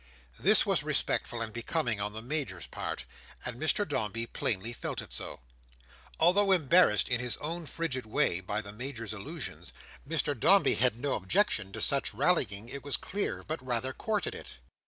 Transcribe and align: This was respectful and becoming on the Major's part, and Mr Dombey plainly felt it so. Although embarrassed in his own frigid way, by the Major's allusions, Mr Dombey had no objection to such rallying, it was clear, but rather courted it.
This 0.39 0.65
was 0.65 0.81
respectful 0.81 1.41
and 1.41 1.53
becoming 1.53 2.01
on 2.01 2.11
the 2.11 2.23
Major's 2.23 2.65
part, 2.65 3.05
and 3.45 3.61
Mr 3.61 3.87
Dombey 3.87 4.25
plainly 4.25 4.73
felt 4.73 4.99
it 4.99 5.13
so. 5.13 5.41
Although 6.19 6.51
embarrassed 6.53 7.07
in 7.07 7.19
his 7.19 7.37
own 7.37 7.67
frigid 7.67 8.07
way, 8.07 8.39
by 8.39 8.63
the 8.63 8.71
Major's 8.73 9.13
allusions, 9.13 9.73
Mr 10.09 10.33
Dombey 10.35 10.73
had 10.73 10.97
no 10.97 11.13
objection 11.13 11.71
to 11.73 11.81
such 11.81 12.15
rallying, 12.15 12.67
it 12.67 12.83
was 12.83 12.97
clear, 12.97 13.43
but 13.43 13.63
rather 13.63 13.93
courted 13.93 14.33
it. 14.33 14.57